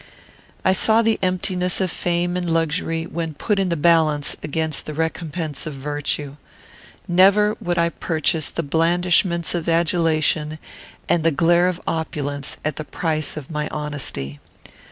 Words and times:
I 0.65 0.73
saw 0.73 1.03
the 1.03 1.19
emptiness 1.21 1.79
of 1.79 1.91
fame 1.91 2.35
and 2.35 2.51
luxury, 2.51 3.03
when 3.05 3.35
put 3.35 3.59
in 3.59 3.69
the 3.69 3.75
balance 3.75 4.35
against 4.41 4.87
the 4.87 4.95
recompense 4.95 5.67
of 5.67 5.75
virtue. 5.75 6.37
Never 7.07 7.55
would 7.61 7.77
I 7.77 7.89
purchase 7.89 8.49
the 8.49 8.63
blandishments 8.63 9.53
of 9.53 9.69
adulation 9.69 10.57
and 11.07 11.23
the 11.23 11.29
glare 11.29 11.67
of 11.67 11.79
opulence 11.85 12.57
at 12.65 12.77
the 12.77 12.83
price 12.83 13.37
of 13.37 13.51
my 13.51 13.67
honesty. 13.67 14.39